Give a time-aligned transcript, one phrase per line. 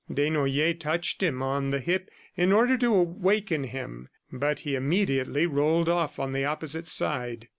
[0.11, 5.87] Desnoyers touched him on the hip in order to waken him, but he immediately rolled
[5.89, 7.47] off on the opposite side.